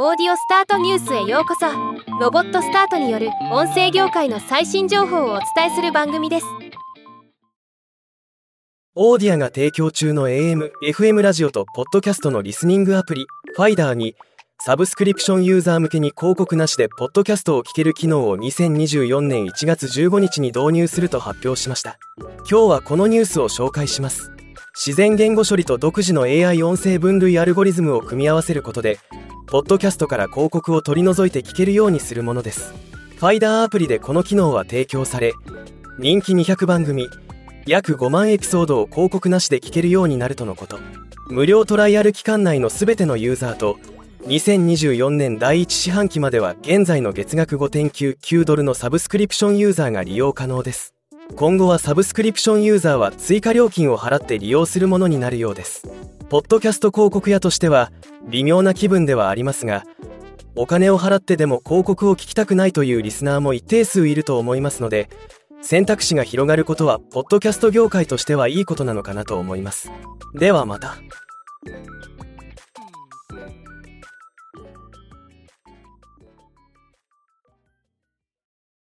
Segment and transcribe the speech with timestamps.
[0.00, 1.66] オーディオスタートニュースへようこそ。
[2.20, 6.46] ロボットスタートによる音声業界の最新情報をお伝えする番組です。
[8.94, 13.26] Auddia が提供中の AM、FM ラジオとポッドキャストのリスニングアプリ
[13.56, 14.14] ファイダーに
[14.60, 21.98] サブスクリプションユーザー向けに広告なしでポッドキャストを聞ける機能を2024年1月15日に導入すると発表しました。
[22.48, 24.30] 今日はこのニュースを紹介します。
[24.76, 29.00] 自然言語処理と独自の AI 音声分類アルゴリズムを組み合わせることで
[29.50, 32.74] ポッドキャストから広告を取り除いて聞けるようにするものです。
[33.16, 35.32] ファイダーアプリでこの機能は提供され
[35.98, 37.08] 人気200番組
[37.66, 40.78] 約5万エピソードを広告なしで聞けるようになるとのこと。
[41.30, 43.78] 無料トライアル期間内の全てのユーザーと
[44.26, 50.94] 2024年第1四半期までは現在の月額5.99ドルのサブスクリプションユーザーが利用可能です。
[51.36, 55.82] 今後はサブスクリプションユーザーは追加料金を払って利用するものになるようです。
[56.30, 57.90] ポッドキャスト広告屋としては
[58.28, 59.84] 微妙な気分ではありますが
[60.54, 65.08] お金を払ってでも広告を聞きたくないというリスナーも一定数いると思いますので
[65.62, 69.90] 選択肢が広がることはポッドキャスト業界としてはいいことなのかなと思います。
[70.34, 70.96] ではまた。